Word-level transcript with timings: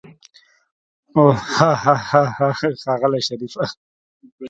اوح 1.15 1.39
هاهاها 1.85 2.47
ښاغلی 2.83 3.21
شريفه. 3.27 3.63